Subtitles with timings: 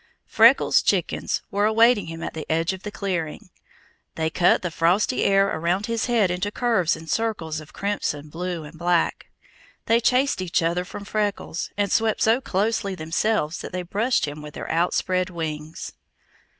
[0.25, 3.51] Freckles' chickens were awaiting him at the edge of the clearing.
[4.15, 8.63] They cut the frosty air around his head into curves and circles of crimson, blue,
[8.63, 9.27] and black.
[9.85, 14.41] They chased each other from Freckles, and swept so closely themselves that they brushed him
[14.41, 15.93] with their outspread wings.